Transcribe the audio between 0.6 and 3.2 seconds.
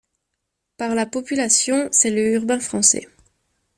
Par la population, c'est le urbain français.